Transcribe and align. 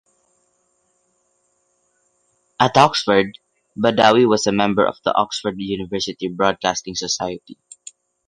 At 2.59 2.75
Oxford, 2.75 3.37
Badawi 3.77 4.27
was 4.27 4.47
a 4.47 4.51
member 4.51 4.83
of 4.83 4.97
the 5.05 5.13
Oxford 5.15 5.59
University 5.59 6.27
Broadcasting 6.27 6.95
Society. 6.95 7.59